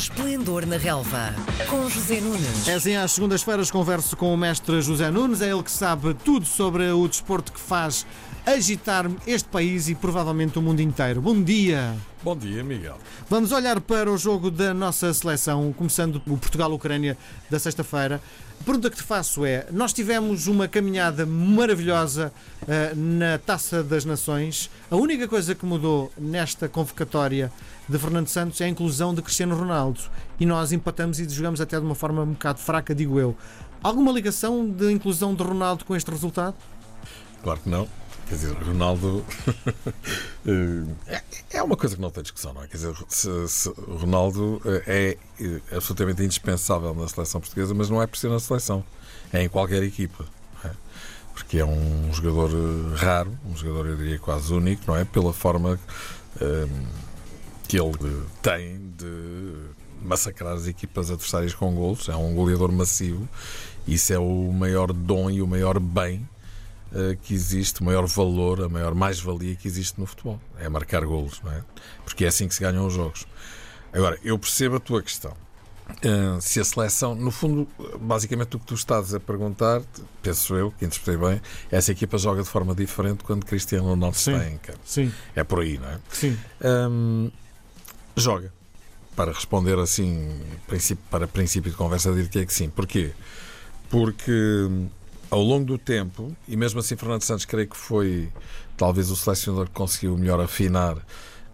[0.00, 1.34] Esplendor na Relva,
[1.68, 2.66] com José Nunes.
[2.66, 6.46] É assim, às segundas-feiras converso com o mestre José Nunes, é ele que sabe tudo
[6.46, 8.06] sobre o desporto que faz
[8.46, 11.20] agitar este país e provavelmente o mundo inteiro.
[11.20, 11.94] Bom dia!
[12.22, 12.98] Bom dia, Miguel.
[13.30, 17.16] Vamos olhar para o jogo da nossa seleção, começando o Portugal-Ucrânia
[17.48, 18.20] da sexta-feira.
[18.60, 22.30] A pergunta que te faço é: nós tivemos uma caminhada maravilhosa
[22.62, 24.70] uh, na Taça das Nações.
[24.90, 27.50] A única coisa que mudou nesta convocatória
[27.88, 30.02] de Fernando Santos é a inclusão de Cristiano Ronaldo.
[30.38, 33.34] E nós empatamos e jogamos até de uma forma um bocado fraca, digo eu.
[33.82, 36.54] Alguma ligação de inclusão de Ronaldo com este resultado?
[37.42, 37.88] Claro que não.
[38.28, 39.24] Quer dizer, Ronaldo
[41.08, 42.68] é, é uma coisa que não tem discussão, não é?
[42.68, 48.06] Quer dizer, se, se Ronaldo é, é absolutamente indispensável na seleção portuguesa, mas não é
[48.06, 48.84] por ser na seleção,
[49.32, 50.24] é em qualquer equipa.
[50.64, 50.70] É?
[51.34, 52.50] Porque é um jogador
[52.94, 55.04] raro, um jogador, eu diria, quase único, não é?
[55.04, 55.80] Pela forma
[56.40, 56.86] um,
[57.66, 59.54] que ele tem de
[60.02, 63.28] massacrar as equipas adversárias com golos, é um goleador massivo,
[63.86, 66.26] isso é o maior dom e o maior bem
[67.22, 70.40] que existe, o maior valor, a maior mais-valia que existe no futebol.
[70.58, 71.62] É marcar golos, não é?
[72.04, 73.26] Porque é assim que se ganham os jogos.
[73.92, 75.34] Agora, eu percebo a tua questão.
[75.90, 77.66] Uh, se a seleção, no fundo,
[78.00, 79.82] basicamente o que tu estás a perguntar,
[80.22, 83.88] penso eu, que interpretei bem, é se a equipa joga de forma diferente quando Cristiano
[83.88, 84.78] Ronaldo sim, está em campo.
[84.84, 85.12] Sim.
[85.34, 85.98] É por aí, não é?
[86.12, 86.38] Sim.
[86.62, 87.30] Um,
[88.16, 88.52] joga.
[89.16, 90.40] Para responder assim,
[91.10, 92.70] para princípio de conversa, diria que sim.
[92.70, 93.12] Porquê?
[93.90, 94.68] Porque
[95.30, 98.28] ao longo do tempo, e mesmo assim Fernando Santos creio que foi
[98.76, 100.96] talvez o selecionador que conseguiu melhor afinar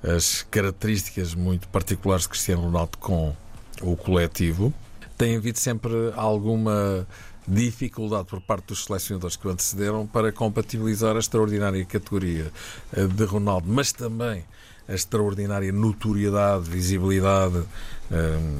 [0.02, 3.34] as características muito particulares de Cristiano Ronaldo com
[3.82, 4.72] o coletivo,
[5.18, 7.06] tem havido sempre alguma
[7.46, 12.52] dificuldade por parte dos selecionadores que o antecederam para compatibilizar a extraordinária categoria
[12.92, 14.44] eh, de Ronaldo, mas também
[14.88, 17.62] a extraordinária notoriedade, visibilidade
[18.10, 18.58] um,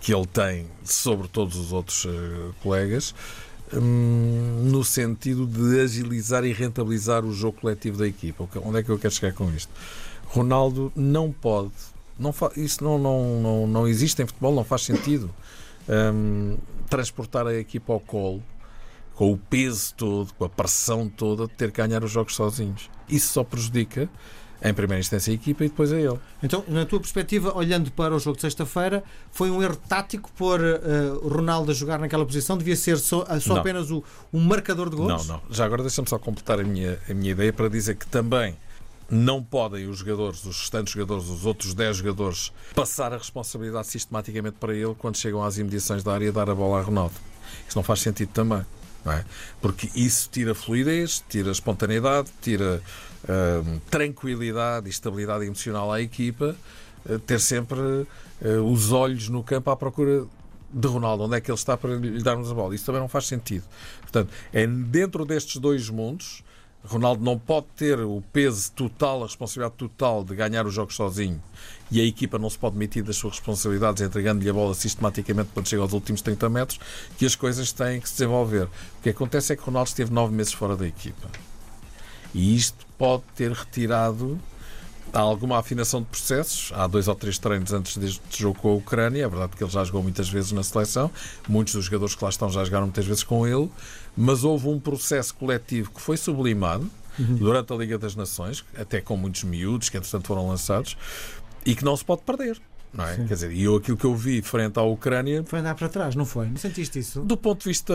[0.00, 3.14] que ele tem sobre todos os outros uh, colegas
[3.74, 8.48] Hum, no sentido de agilizar e rentabilizar o jogo coletivo da equipa.
[8.64, 9.70] Onde é que eu quero chegar com isto?
[10.26, 11.72] Ronaldo não pode,
[12.18, 15.30] não isso não, não, não, não existe em futebol, não faz sentido
[15.88, 16.56] um,
[16.88, 18.42] transportar a equipa ao colo
[19.14, 22.88] com o peso todo, com a pressão toda de ter que ganhar os jogos sozinhos.
[23.08, 24.08] Isso só prejudica
[24.62, 26.18] em primeira instância a equipa e depois a ele.
[26.42, 30.60] Então, na tua perspectiva, olhando para o jogo de sexta-feira, foi um erro tático pôr
[30.60, 32.58] uh, Ronaldo a jogar naquela posição?
[32.58, 34.02] Devia ser só, eh, só apenas o,
[34.32, 35.26] um marcador de gols?
[35.26, 35.42] Não, não.
[35.50, 38.56] Já agora deixa-me só completar a minha, a minha ideia para dizer que também
[39.10, 44.56] não podem os jogadores, os restantes jogadores, os outros 10 jogadores, passar a responsabilidade sistematicamente
[44.58, 47.14] para ele quando chegam às imediações da área dar a bola a Ronaldo.
[47.66, 48.64] Isso não faz sentido também.
[49.06, 49.24] É?
[49.62, 52.82] Porque isso tira fluidez, tira espontaneidade, tira
[53.90, 56.56] tranquilidade e estabilidade emocional à equipa,
[57.06, 58.06] uh, ter sempre uh,
[58.64, 60.24] os olhos no campo à procura
[60.70, 62.74] de Ronaldo, onde é que ele está para lhe darmos a bola.
[62.74, 63.64] Isso também não faz sentido.
[64.02, 66.42] Portanto, é dentro destes dois mundos.
[66.84, 71.42] Ronaldo não pode ter o peso total, a responsabilidade total de ganhar os jogos sozinho
[71.90, 75.68] e a equipa não se pode demitir das suas responsabilidades entregando-lhe a bola sistematicamente quando
[75.68, 76.80] chega aos últimos 30 metros,
[77.18, 78.64] que as coisas têm que se desenvolver.
[78.64, 81.28] O que acontece é que Ronaldo esteve nove meses fora da equipa.
[82.32, 84.38] E isto pode ter retirado
[85.12, 86.72] alguma afinação de processos.
[86.74, 89.24] Há dois ou três treinos antes deste jogo com a Ucrânia.
[89.24, 91.10] É verdade que ele já jogou muitas vezes na seleção.
[91.48, 93.70] Muitos dos jogadores que lá estão já jogaram muitas vezes com ele.
[94.16, 97.36] Mas houve um processo coletivo que foi sublimado uhum.
[97.36, 100.96] durante a Liga das Nações, até com muitos miúdos que, entretanto, foram lançados,
[101.64, 102.60] e que não se pode perder.
[102.92, 103.16] Não é?
[103.16, 105.44] Quer dizer, e eu aquilo que eu vi frente à Ucrânia.
[105.44, 106.48] Foi andar para trás, não foi?
[106.48, 107.20] Não sentiste isso?
[107.20, 107.94] Do ponto de vista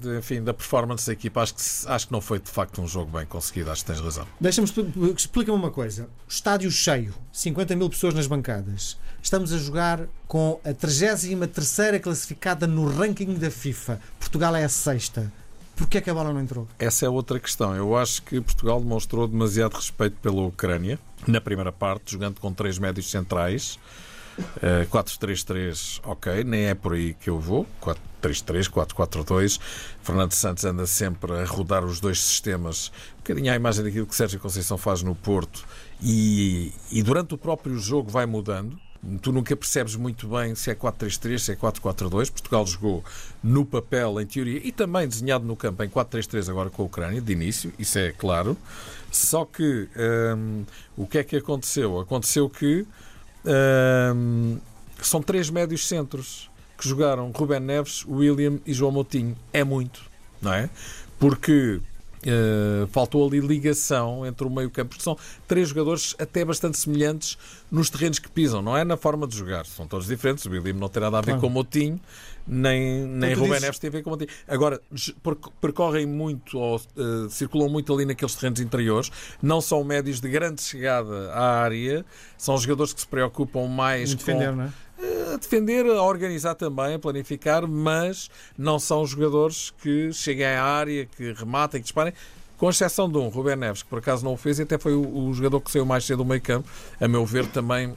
[0.00, 2.86] de, enfim, da performance da equipa, acho que, acho que não foi de facto um
[2.86, 4.26] jogo bem conseguido, acho que tens razão.
[4.40, 4.68] Deixa-me
[5.16, 6.08] explica-me uma coisa.
[6.28, 8.96] Estádio cheio, 50 mil pessoas nas bancadas.
[9.22, 14.00] Estamos a jogar com a 33 classificada no ranking da FIFA.
[14.20, 15.32] Portugal é a sexta.
[15.74, 16.66] Porquê é que a bola não entrou?
[16.78, 17.76] Essa é outra questão.
[17.76, 20.98] Eu acho que Portugal demonstrou demasiado respeito pela Ucrânia
[21.28, 23.78] na primeira parte, jogando com três médios centrais.
[24.38, 27.66] Uh, eh, 4-3-3, ok, nem é por aí que eu vou.
[28.22, 29.60] 4-3-3, 4-4-2.
[30.02, 34.14] Fernando Santos anda sempre a rodar os dois sistemas, um bocadinho à imagem daquilo que
[34.14, 35.64] Sérgio Conceição faz no Porto,
[36.02, 38.78] e, e durante o próprio jogo vai mudando.
[39.22, 42.30] Tu nunca percebes muito bem se é 4-3-3, se é 4-4-2.
[42.30, 43.04] Portugal jogou
[43.42, 47.20] no papel, em teoria, e também desenhado no campo em 4-3-3 agora com a Ucrânia,
[47.20, 48.56] de início, isso é claro.
[49.10, 49.88] Só que
[50.36, 50.64] hum,
[50.96, 52.00] o que é que aconteceu?
[52.00, 52.86] Aconteceu que
[55.00, 59.36] são três médios centros que jogaram Ruben Neves, William e João Moutinho.
[59.52, 60.02] É muito,
[60.40, 60.68] não é?
[61.18, 61.80] Porque
[62.26, 67.38] Uh, faltou ali ligação entre o meio-campo, porque são três jogadores até bastante semelhantes
[67.70, 70.44] nos terrenos que pisam, não é na forma de jogar, são todos diferentes.
[70.44, 71.42] O William não tem nada a ver claro.
[71.42, 72.00] com o Motinho,
[72.44, 73.62] nem, nem Ruben dizes...
[73.62, 74.30] Neves tem a ver com o Motinho.
[74.48, 74.80] Agora,
[75.60, 80.62] percorrem muito, ou uh, circulam muito ali naqueles terrenos interiores, não são médios de grande
[80.62, 82.04] chegada à área,
[82.36, 84.56] são jogadores que se preocupam mais em defender, com.
[84.56, 84.72] Não é?
[84.98, 91.06] A defender, a organizar também, a planificar, mas não são jogadores que cheguem à área,
[91.06, 92.12] que rematem, que disparem.
[92.56, 94.94] Com exceção de um, Rubén Neves, que por acaso não o fez e até foi
[94.94, 96.66] o, o jogador que saiu mais cedo do meio campo.
[96.98, 97.94] A meu ver, também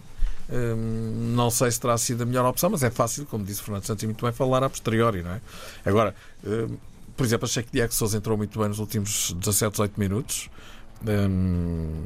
[0.49, 3.85] hum, não sei se terá sido a melhor opção, mas é fácil, como disse Fernando
[3.85, 5.41] Santos, muito bem falar a posteriori, não é?
[5.85, 6.13] Agora,
[6.45, 6.75] hum,
[7.15, 10.49] por exemplo, achei que Diego Souza entrou muito bem nos últimos 17, 18 minutos.
[11.07, 12.03] Hum,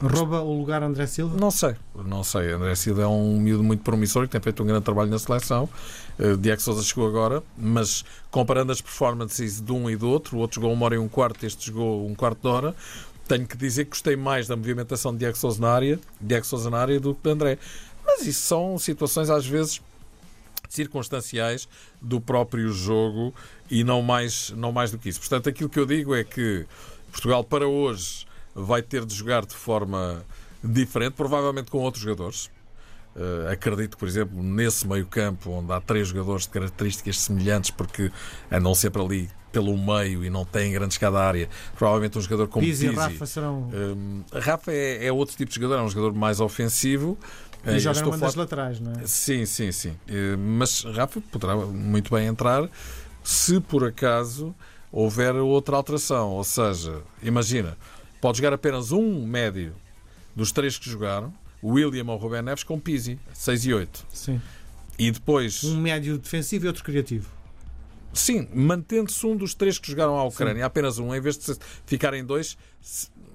[0.00, 1.38] Rouba o lugar André Silva?
[1.38, 2.52] Não sei, não sei.
[2.52, 5.68] André Silva é um miúdo muito promissor que tem feito um grande trabalho na seleção.
[6.18, 10.40] Uh, Diego Souza chegou agora, mas comparando as performances de um e do outro, o
[10.40, 12.74] outro jogou uma hora e um quarto, este jogou um quarto de hora.
[13.26, 16.68] Tenho que dizer que gostei mais da movimentação de Diego Souza na área, Diego Souza
[16.68, 17.58] na área do que de André.
[18.04, 19.80] Mas isso são situações às vezes
[20.68, 21.66] circunstanciais
[22.02, 23.34] do próprio jogo
[23.70, 25.20] e não mais, não mais do que isso.
[25.20, 26.66] Portanto, aquilo que eu digo é que
[27.10, 28.26] Portugal para hoje
[28.56, 30.24] vai ter de jogar de forma
[30.64, 32.50] diferente, provavelmente com outros jogadores.
[33.14, 38.10] Uh, acredito, por exemplo, nesse meio-campo onde há três jogadores de características semelhantes, porque
[38.50, 41.48] andam sempre ali pelo meio e não têm grande escada área.
[41.76, 42.88] Provavelmente um jogador como Pizzi.
[42.88, 42.98] Pizzi.
[42.98, 43.70] Rafa serão.
[43.70, 47.16] Uh, Rafa é, é, outro tipo de jogador, é um jogador mais ofensivo.
[47.64, 49.06] E uh, joga numa das laterais, não é?
[49.06, 49.90] Sim, sim, sim.
[49.90, 52.68] Uh, mas Rafa poderá muito bem entrar
[53.24, 54.54] se por acaso
[54.92, 56.32] houver outra alteração.
[56.32, 57.78] Ou seja, imagina
[58.26, 59.72] pode jogar apenas um médio
[60.34, 61.32] dos três que jogaram,
[61.62, 64.06] o William ou o Rubén Neves, com Pizzi, 6 e 8.
[64.12, 64.42] Sim.
[64.98, 65.62] E depois.
[65.62, 67.30] Um médio defensivo e outro criativo.
[68.12, 70.66] Sim, mantendo-se um dos três que jogaram à Ucrânia, Sim.
[70.66, 71.56] apenas um, em vez de
[71.86, 72.58] ficarem dois,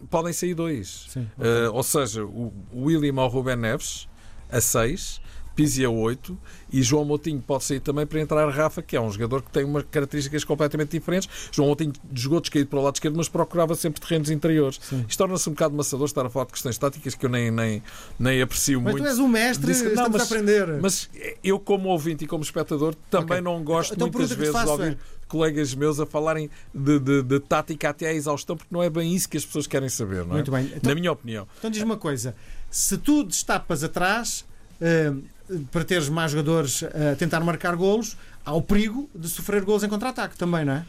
[0.09, 1.05] podem sair dois.
[1.07, 4.09] Sim, uh, ou seja, o William ou o Rubén Neves
[4.51, 5.21] a 6
[5.55, 6.37] Pizzi a 8
[6.71, 9.63] e João Moutinho pode sair também para entrar Rafa, que é um jogador que tem
[9.63, 11.29] umas características completamente diferentes.
[11.51, 14.79] João Moutinho jogou descaído para o lado esquerdo, mas procurava sempre terrenos interiores.
[14.81, 15.05] Sim.
[15.07, 17.83] Isto torna-se um bocado maçador estar a falar de questões táticas que eu nem, nem,
[18.19, 19.03] nem aprecio mas muito.
[19.03, 20.81] Mas tu és um mestre, Disse, não, mas, a aprender.
[20.81, 21.09] Mas
[21.43, 23.41] eu, como ouvinte e como espectador, também okay.
[23.41, 24.97] não gosto então, muitas vezes de ouvir.
[25.17, 28.89] É colegas meus a falarem de, de, de, tática até à exaustão, porque não é
[28.89, 30.35] bem isso que as pessoas querem saber, não é?
[30.35, 30.65] Muito bem.
[30.65, 31.47] Então, Na minha opinião.
[31.57, 32.35] Então diz uma coisa:
[32.69, 34.45] se tu destapas atrás,
[34.81, 35.23] uh,
[35.71, 39.89] para teres mais jogadores a tentar marcar golos, há o perigo de sofrer golos em
[39.89, 40.85] contra-ataque também, não é?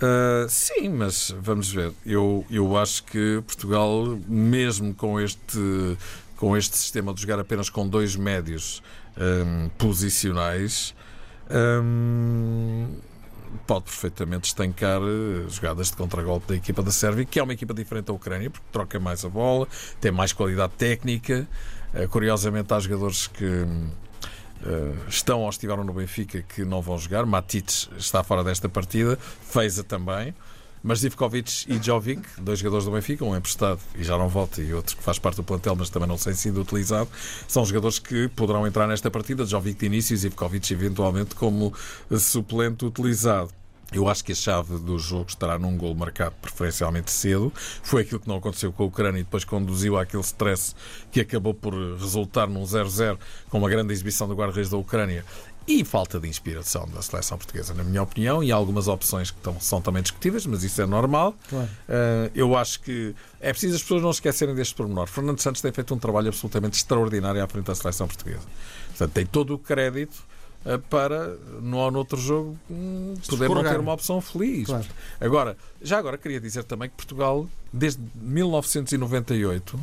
[0.00, 1.92] Uh, sim, mas vamos ver.
[2.06, 5.96] Eu, eu acho que Portugal, mesmo com este,
[6.36, 8.82] com este sistema de jogar apenas com dois médios
[9.18, 10.94] um, posicionais,
[11.50, 12.86] um,
[13.66, 17.74] pode perfeitamente estancar eh, jogadas de contragolpe da equipa da Sérvia, que é uma equipa
[17.74, 19.66] diferente da Ucrânia, porque troca mais a bola,
[20.00, 21.46] tem mais qualidade técnica.
[21.94, 23.66] Uh, curiosamente, há jogadores que
[24.62, 27.24] Uh, estão ou estiveram no Benfica que não vão jogar.
[27.24, 30.34] Matic está fora desta partida, Feiza também.
[30.82, 34.72] Mas Zivkovic e Jovic, dois jogadores do Benfica, um emprestado e já não volta, e
[34.72, 37.08] outro que faz parte do plantel, mas também não tem sido utilizado,
[37.46, 39.44] são jogadores que poderão entrar nesta partida.
[39.44, 41.72] Jovic de início e Zivkovic, eventualmente, como
[42.18, 43.50] suplente utilizado.
[43.92, 47.52] Eu acho que a chave do jogo estará num gol marcado preferencialmente cedo.
[47.82, 50.74] Foi aquilo que não aconteceu com a Ucrânia e depois conduziu àquele stress
[51.10, 55.24] que acabou por resultar num 0-0 com uma grande exibição do guarda-redes da Ucrânia
[55.66, 59.60] e falta de inspiração da seleção portuguesa, na minha opinião, e algumas opções que estão,
[59.60, 61.34] são também discutíveis, mas isso é normal.
[61.48, 61.66] Claro.
[61.66, 65.06] Uh, eu acho que é preciso as pessoas não esquecerem deste pormenor.
[65.06, 68.46] Fernando Santos tem feito um trabalho absolutamente extraordinário à frente da seleção portuguesa.
[68.88, 70.16] Portanto, tem todo o crédito
[70.88, 74.66] para, no, outro jogo, um, poder não ter uma opção feliz.
[74.66, 74.86] Claro.
[75.20, 79.78] Agora, já agora queria dizer também que Portugal, desde 1998,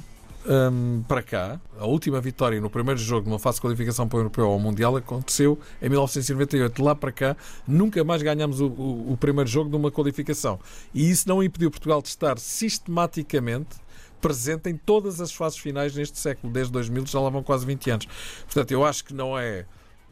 [0.48, 4.18] um, para cá, a última vitória no primeiro jogo de uma fase de qualificação para
[4.18, 6.76] o Europeu ao Mundial aconteceu em 1998.
[6.76, 7.36] De lá para cá,
[7.68, 10.60] nunca mais ganhamos o, o, o primeiro jogo de uma qualificação.
[10.94, 13.76] E isso não impediu Portugal de estar sistematicamente
[14.22, 17.90] presente em todas as fases finais neste século, desde 2000, já lá vão quase 20
[17.92, 18.08] anos.
[18.46, 19.66] Portanto, eu acho que não é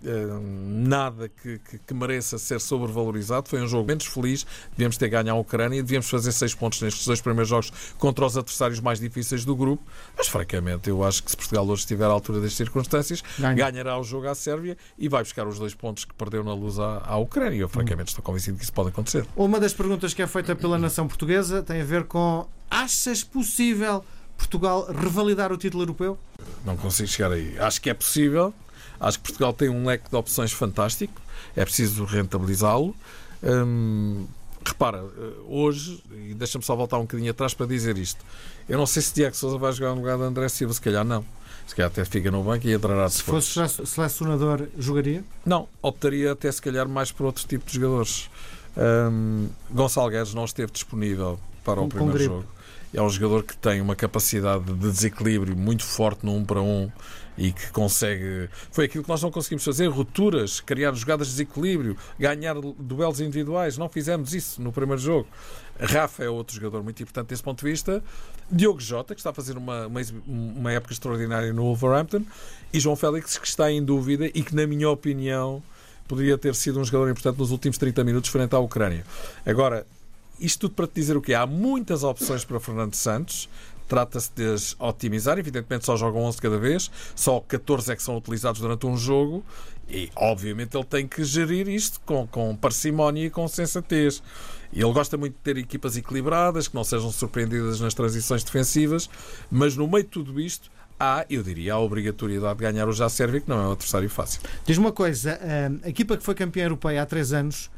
[0.09, 3.50] nada que, que, que, mereça ser sobrevalorizado.
[3.50, 4.45] Foi um jogo menos feliz.
[4.71, 5.81] Devíamos ter ganho a Ucrânia.
[5.81, 9.83] Devíamos fazer seis pontos nestes dois primeiros jogos contra os adversários mais difíceis do grupo.
[10.17, 13.55] Mas, francamente, eu acho que se Portugal hoje estiver à altura das circunstâncias, Ganha.
[13.55, 16.79] ganhará o jogo à Sérvia e vai buscar os dois pontos que perdeu na luz
[16.79, 17.57] à, à Ucrânia.
[17.57, 19.25] Eu, francamente, estou convencido que isso pode acontecer.
[19.35, 24.03] Uma das perguntas que é feita pela nação portuguesa tem a ver com: achas possível
[24.38, 26.17] Portugal revalidar o título europeu?
[26.65, 27.57] Não consigo chegar aí.
[27.59, 28.53] Acho que é possível
[29.00, 31.14] Acho que Portugal tem um leque de opções fantástico,
[31.56, 32.96] é preciso rentabilizá-lo.
[33.44, 34.25] Hum,
[34.66, 38.24] repara, eh, hoje, e deixa-me só voltar um bocadinho atrás para dizer isto,
[38.68, 41.06] eu não sei se Diego Souza vai jogar no lugar de André Silva, se calhar
[41.06, 41.24] não.
[41.68, 43.48] Se calhar até fica no banco e entrará Se depois.
[43.54, 45.24] fosse selecionador, jogaria?
[45.46, 48.30] Não, optaria até se calhar mais por outro tipo de jogadores.
[48.78, 52.46] Hum, Gonçalo Guedes não esteve disponível para o primeiro jogo.
[52.96, 56.90] É um jogador que tem uma capacidade de desequilíbrio muito forte no 1 para 1
[57.38, 58.50] e que consegue.
[58.72, 63.78] Foi aquilo que nós não conseguimos fazer: rupturas, criar jogadas de desequilíbrio, ganhar duelos individuais.
[63.78, 65.28] Não fizemos isso no primeiro jogo.
[65.78, 68.02] Rafa é outro jogador muito importante desse ponto de vista.
[68.50, 72.24] Diogo Jota, que está a fazer uma, uma, uma época extraordinária no Wolverhampton.
[72.72, 75.62] E João Félix, que está em dúvida e que, na minha opinião,
[76.08, 79.04] poderia ter sido um jogador importante nos últimos 30 minutos frente à Ucrânia.
[79.46, 79.86] Agora,
[80.39, 81.34] isto tudo para te dizer o quê?
[81.34, 83.50] Há muitas opções para Fernando Santos.
[83.88, 85.38] Trata-se de as otimizar.
[85.38, 86.89] Evidentemente, só jogam 11 de cada vez.
[87.15, 89.46] Só 14 é que são utilizados durante um jogo.
[89.88, 94.24] E, obviamente, ele tem que gerir isto com, com parcimónia e com sensatez.
[94.74, 99.10] Ele gosta muito de ter equipas equilibradas, que não sejam surpreendidas nas transições defensivas.
[99.51, 103.08] Mas, no meio de tudo isto, há, eu diria, a obrigatoriedade de ganhar o já
[103.10, 104.42] Sérvia, que não é um adversário fácil.
[104.65, 105.39] Diz uma coisa:
[105.84, 107.75] a equipa que foi campeã europeia há três anos eh,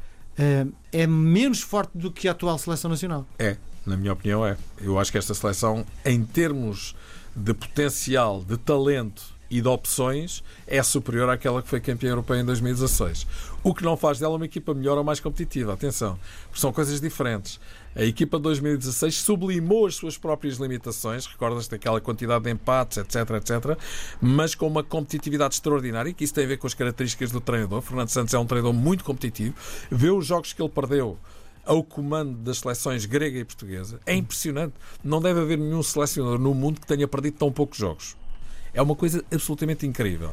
[0.92, 3.26] é menos forte do que a atual seleção nacional.
[3.38, 4.56] É, na minha opinião é.
[4.80, 6.94] Eu acho que esta seleção, em termos
[7.34, 12.44] de potencial, de talento e de opções, é superior àquela que foi campeã europeia em
[12.44, 13.26] 2016.
[13.62, 15.72] O que não faz dela uma equipa melhor ou mais competitiva.
[15.72, 17.58] Atenção, porque são coisas diferentes.
[17.98, 23.28] A equipa de 2016 sublimou as suas próprias limitações, recordas-te daquela quantidade de empates, etc,
[23.30, 23.76] etc,
[24.20, 27.82] mas com uma competitividade extraordinária, que isso tem a ver com as características do treinador.
[27.82, 29.52] Fernando Santos é um treinador muito competitivo.
[29.90, 31.18] Vê os jogos que ele perdeu
[31.64, 34.74] ao comando das seleções grega e portuguesa é impressionante.
[35.02, 38.16] Não deve haver nenhum selecionador no mundo que tenha perdido tão poucos jogos.
[38.72, 40.32] É uma coisa absolutamente incrível.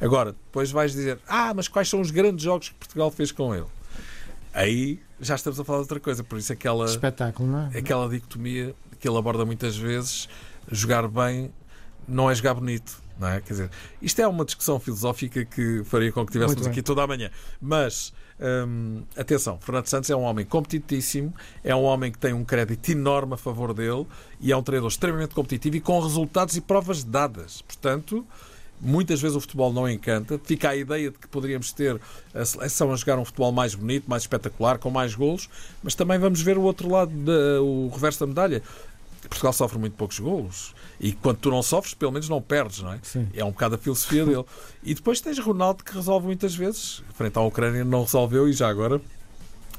[0.00, 3.54] Agora, depois vais dizer: Ah, mas quais são os grandes jogos que Portugal fez com
[3.54, 3.66] ele?
[4.52, 6.22] Aí já estamos a falar de outra coisa.
[6.22, 7.78] Por isso, aquela, Espetáculo, não é?
[7.78, 10.28] aquela dicotomia que ele aborda muitas vezes:
[10.70, 11.50] jogar bem
[12.06, 13.00] não é jogar bonito.
[13.18, 13.40] Não é?
[13.40, 17.06] Quer dizer, isto é uma discussão filosófica que faria com que tivéssemos aqui toda a
[17.06, 17.30] manhã.
[17.60, 18.12] Mas,
[18.66, 21.32] hum, atenção, Fernando Santos é um homem competitíssimo,
[21.62, 24.06] é um homem que tem um crédito enorme a favor dele
[24.40, 27.62] e é um treinador extremamente competitivo e com resultados e provas dadas.
[27.62, 28.26] Portanto,
[28.82, 30.38] muitas vezes o futebol não encanta.
[30.44, 32.00] Fica a ideia de que poderíamos ter
[32.34, 35.48] a seleção a jogar um futebol mais bonito, mais espetacular, com mais golos,
[35.82, 38.62] mas também vamos ver o outro lado, da- o reverso da medalha.
[39.28, 42.92] Portugal sofre muito poucos golos e quando tu não sofres, pelo menos não perdes, não
[42.92, 42.98] é?
[43.04, 43.28] Sim.
[43.32, 44.44] É um bocado a filosofia dele.
[44.82, 47.02] E depois tens Ronaldo que resolve muitas vezes.
[47.14, 49.00] Frente à Ucrânia não resolveu e já agora,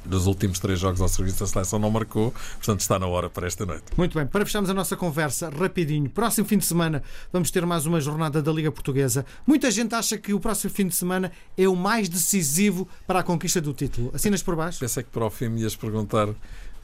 [0.06, 2.34] dos últimos três jogos ao serviço da seleção, não marcou.
[2.58, 3.84] Portanto, está na hora para esta noite.
[3.98, 7.86] Muito bem, para fecharmos a nossa conversa rapidinho, próximo fim de semana vamos ter mais
[7.86, 9.26] uma jornada da Liga Portuguesa.
[9.46, 13.24] Muita gente acha que o próximo fim de semana é o mais decisivo para a
[13.24, 14.12] conquista do título.
[14.14, 14.80] Assinas por baixo?
[14.80, 16.30] Pensei que para o fim me ias perguntar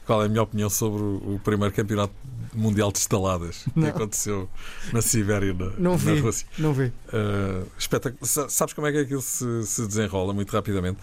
[0.06, 2.12] qual é a minha opinião sobre o primeiro campeonato
[2.52, 3.88] mundial de estaladas que Não.
[3.88, 4.48] aconteceu
[4.92, 6.46] na Sibéria, na, Não na vi, Rússia.
[6.58, 6.92] não vi.
[7.12, 7.66] Uh,
[8.48, 10.98] Sabes como é que aquilo se, se desenrola muito rapidamente?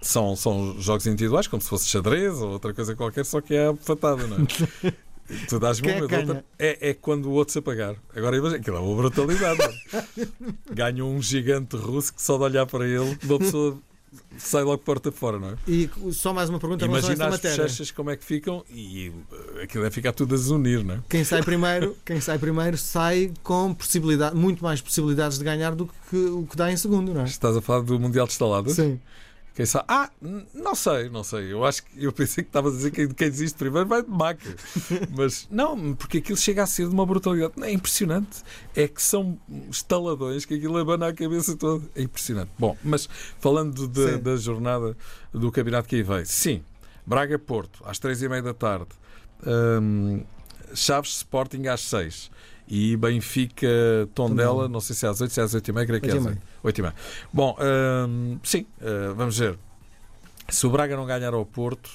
[0.00, 3.68] São, são jogos individuais, como se fosse xadrez ou outra coisa qualquer, só que é
[3.68, 4.92] a fatada, não é?
[5.48, 6.44] tu Quem é uma e outra.
[6.58, 7.96] É, é quando o outro se apagar.
[8.14, 9.60] Agora imagina, aquilo é uma brutalidade.
[9.62, 10.26] é?
[10.72, 13.78] Ganha um gigante russo que só de olhar para ele, uma pessoa
[14.36, 15.54] sai logo porta fora, não é?
[15.66, 17.56] E só mais uma pergunta Imagina as matéria.
[17.62, 20.98] bochechas como é que ficam e uh, aquilo é ficar tudo a desunir, não é?
[21.08, 25.86] Quem sai primeiro, quem sai primeiro sai com possibilidade, muito mais possibilidades de ganhar do
[25.86, 27.24] que o que dá em segundo, não é?
[27.24, 28.74] Estás a falar do Mundial de Estaladas?
[28.74, 29.00] Sim.
[29.58, 29.86] Quem sabe?
[29.88, 30.08] Ah,
[30.54, 31.52] não sei, não sei.
[31.52, 34.08] Eu acho que eu pensei que estavas a dizer que quem desiste primeiro vai de
[34.08, 34.54] maca.
[35.10, 37.54] Mas não, porque aquilo chega a ser de uma brutalidade.
[37.64, 38.44] É impressionante.
[38.76, 39.36] É que são
[39.68, 41.84] estaladões que aquilo abana a cabeça toda.
[41.96, 42.52] É impressionante.
[42.56, 43.08] Bom, mas
[43.40, 44.96] falando de- da jornada
[45.34, 46.62] do campeonato que aí veio, sim,
[47.04, 48.86] Braga Porto, às três e meia da tarde,
[49.44, 50.22] hum,
[50.72, 52.30] Chaves Sporting às seis.
[52.68, 53.66] E Benfica
[54.14, 56.10] Tondela, não sei se é às 8, se é às 8 e meia, creio que
[56.10, 56.42] é às meia.
[56.62, 56.94] 8 e meia.
[57.32, 57.56] Bom,
[58.06, 59.58] hum, sim, uh, vamos ver.
[60.50, 61.90] Se o Braga não ganhar ao Porto,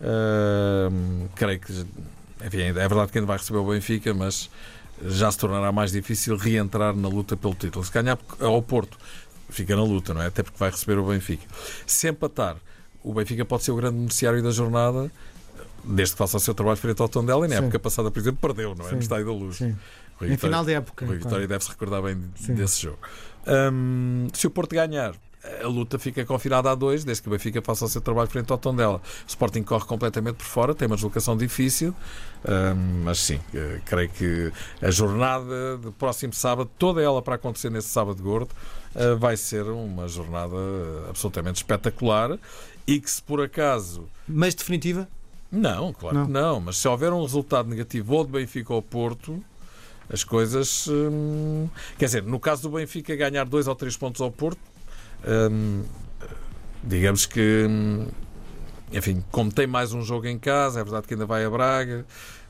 [0.00, 1.72] hum, creio que.
[2.42, 4.48] Enfim, é verdade que ainda vai receber o Benfica, mas
[5.04, 7.84] já se tornará mais difícil reentrar na luta pelo título.
[7.84, 8.96] Se ganhar ao Porto,
[9.50, 10.26] fica na luta, não é?
[10.26, 11.44] Até porque vai receber o Benfica.
[11.86, 12.56] Se empatar,
[13.02, 15.10] o Benfica pode ser o grande beneficiário da jornada,
[15.84, 17.44] desde que faça o seu trabalho frente ao Tondela.
[17.46, 17.62] E na Sim.
[17.62, 18.88] época passada, por exemplo, perdeu, não é?
[18.90, 18.94] Sim.
[18.96, 19.56] No Estádio da Luz.
[19.56, 19.76] Sim.
[20.20, 21.06] Vitória- final de época.
[21.06, 21.28] Rui claro.
[21.28, 22.54] Vitória deve-se recordar bem Sim.
[22.54, 22.98] desse jogo.
[23.72, 25.14] Hum, se o Porto ganhar,
[25.64, 28.52] a luta fica confinada a dois, desde que o Benfica faça o seu trabalho frente
[28.52, 28.98] ao Tondela.
[28.98, 31.94] O Sporting corre completamente por fora, tem uma deslocação difícil,
[32.46, 37.70] hum, mas sim, eh, creio que a jornada do próximo sábado, toda ela para acontecer
[37.70, 38.50] nesse sábado gordo,
[38.94, 40.54] eh, vai ser uma jornada
[41.08, 42.38] absolutamente espetacular
[42.86, 45.08] e que se por acaso Mas definitiva?
[45.50, 46.26] Não, claro Não.
[46.26, 46.60] que não.
[46.60, 49.42] Mas se houver um resultado negativo ou de Benfica ou Porto,
[50.12, 50.86] as coisas.
[50.88, 54.60] hum, quer dizer, no caso do Benfica ganhar dois ou três pontos ao Porto,
[55.50, 55.82] hum,
[56.82, 57.66] digamos que.
[57.68, 58.06] hum,
[58.92, 62.04] enfim, como tem mais um jogo em casa, é verdade que ainda vai a Braga,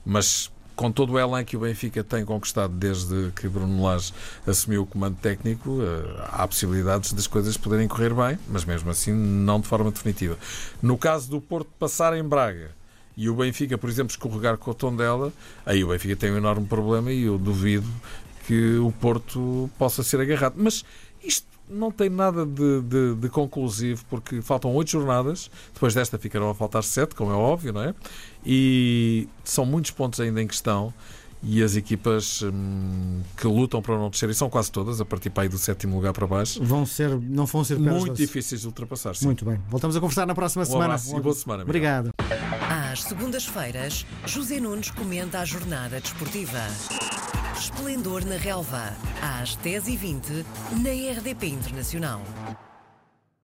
[0.04, 4.14] mas com todo o elan que o Benfica tem conquistado desde que Bruno Lage
[4.46, 9.12] assumiu o comando técnico, eh, há possibilidades das coisas poderem correr bem, mas mesmo assim
[9.12, 10.38] não de forma definitiva.
[10.80, 12.70] No caso do Porto passar em Braga
[13.16, 15.32] e o Benfica, por exemplo, escorregar com o Tondela,
[15.66, 17.86] aí o Benfica tem um enorme problema e eu duvido
[18.46, 20.54] que o Porto possa ser agarrado.
[20.56, 20.84] Mas
[21.22, 26.50] isto não tem nada de, de- de conclusivo, porque faltam oito jornadas, depois desta ficarão
[26.50, 27.94] a faltar sete, como é óbvio, não é?
[28.44, 30.92] E são muitos pontos ainda em questão.
[31.42, 35.30] E as equipas hum, que lutam para não descer, e são quase todas, a partir
[35.30, 38.66] para aí do sétimo lugar para baixo, Vão ser, não vão ser muito difíceis de
[38.66, 39.14] ultrapassar.
[39.16, 39.24] sim.
[39.24, 39.58] Muito bem.
[39.70, 40.84] Voltamos a conversar na próxima Um semana.
[40.84, 41.62] abraço e boa semana.
[41.62, 42.10] Obrigado.
[42.92, 46.60] Às segundas-feiras, José Nunes comenta a jornada desportiva.
[47.58, 48.92] Esplendor na relva,
[49.40, 50.44] às 10h20,
[50.82, 52.20] na RDP Internacional.